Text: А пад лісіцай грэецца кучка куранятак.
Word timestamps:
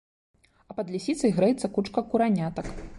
А 0.71 0.77
пад 0.79 0.87
лісіцай 0.97 1.37
грэецца 1.37 1.73
кучка 1.77 1.99
куранятак. 2.13 2.77